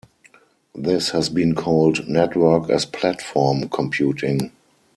This 0.73 1.11
has 1.11 1.29
been 1.29 1.53
called 1.53 2.07
"network 2.09 2.71
as 2.71 2.85
platform" 2.87 3.69
computing. 3.69 4.51